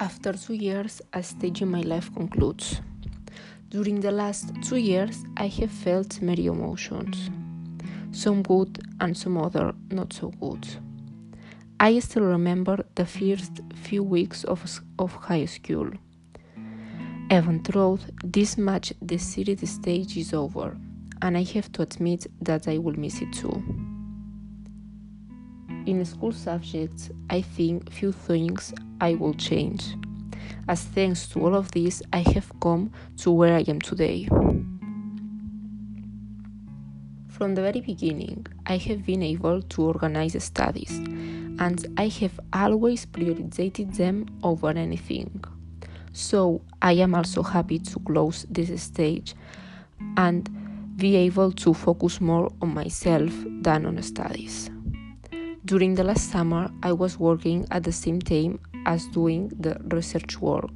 [0.00, 2.80] After two years, a stage in my life concludes.
[3.68, 7.28] During the last two years, I have felt many emotions,
[8.10, 10.66] some good and some other not so good.
[11.78, 14.62] I still remember the first few weeks of,
[14.98, 15.90] of high school.
[17.30, 20.78] Even though this much the serious stage is over,
[21.20, 23.62] and I have to admit that I will miss it too.
[25.84, 29.96] In school subjects, I think few things I will change,
[30.68, 34.28] as thanks to all of this, I have come to where I am today.
[37.28, 40.90] From the very beginning, I have been able to organize studies,
[41.58, 45.42] and I have always prioritized them over anything.
[46.12, 49.34] So I am also happy to close this stage
[50.16, 50.48] and
[50.96, 53.32] be able to focus more on myself
[53.62, 54.70] than on studies.
[55.64, 58.58] During the last summer, I was working at the same time
[58.90, 60.74] as doing the research work.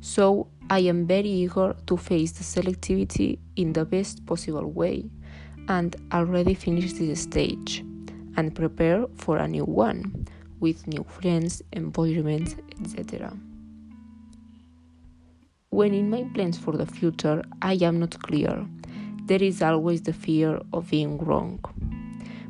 [0.00, 5.04] So I am very eager to face the selectivity in the best possible way
[5.68, 7.84] and already finished this stage
[8.36, 10.26] and prepare for a new one
[10.58, 13.32] with new friends, environment, etc.
[15.70, 18.66] When in my plans for the future I am not clear,
[19.26, 21.60] there is always the fear of being wrong.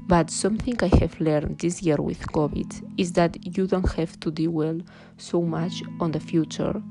[0.08, 4.30] But something I have learned this year with COVID is that you don't have to
[4.30, 4.80] dwell
[5.18, 6.82] so much on the future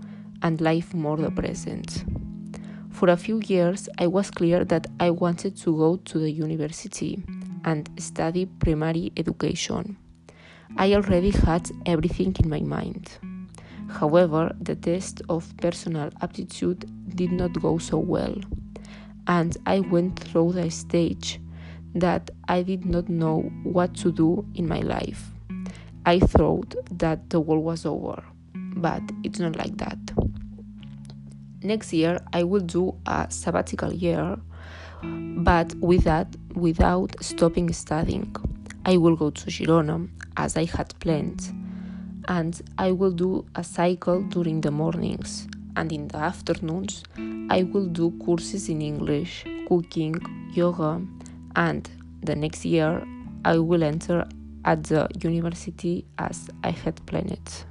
[0.43, 2.05] and live more the present.
[2.91, 7.23] For a few years, I was clear that I wanted to go to the university
[7.65, 9.97] and study primary education.
[10.77, 13.17] I already had everything in my mind.
[13.89, 18.35] However, the test of personal aptitude did not go so well,
[19.25, 21.39] and I went through the stage
[21.99, 25.31] that I did not know what to do in my life.
[26.05, 28.23] I thought that the world was over,
[28.53, 29.97] but it's not like that.
[31.63, 34.37] Next year, I will do a sabbatical year,
[35.03, 38.35] but with that, without stopping studying.
[38.85, 40.07] I will go to Girona
[40.37, 41.51] as I had planned,
[42.29, 47.03] and I will do a cycle during the mornings, and in the afternoons,
[47.49, 50.15] I will do courses in English, cooking,
[50.53, 51.01] yoga,
[51.57, 51.89] and
[52.21, 53.03] the next year
[53.43, 54.25] I will enter
[54.63, 57.65] at the university as I had planned.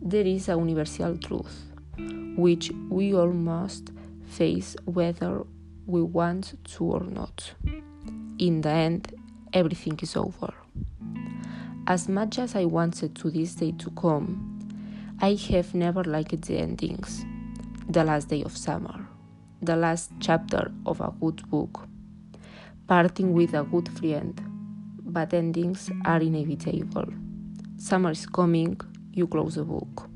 [0.00, 1.64] There is a universal truth
[2.36, 3.90] which we all must
[4.28, 5.44] face whether
[5.86, 7.52] we want to or not.
[8.38, 9.12] In the end,
[9.52, 10.54] everything is over.
[11.88, 14.60] As much as I wanted to this day to come,
[15.20, 17.24] I have never liked the endings.
[17.88, 19.07] The last day of summer
[19.60, 21.88] the last chapter of a good book,
[22.86, 24.40] parting with a good friend,
[25.02, 27.06] but endings are inevitable.
[27.76, 28.80] Summer is coming,
[29.12, 30.08] you close the book.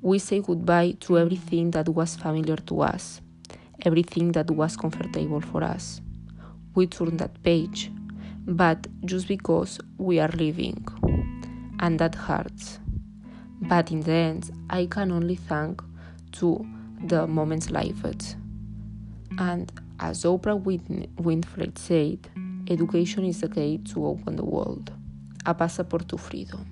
[0.00, 3.20] We say goodbye to everything that was familiar to us,
[3.82, 6.00] everything that was comfortable for us.
[6.74, 7.90] We turn that page,
[8.46, 10.86] but just because we are leaving,
[11.80, 12.78] and that hurts.
[13.60, 15.82] But in the end, I can only thank
[16.32, 16.66] to
[17.04, 18.36] the moments lived
[19.38, 22.28] and as Oprah Winfrey said,
[22.68, 24.92] education is the key to open the world,
[25.46, 26.66] a passport to freedom.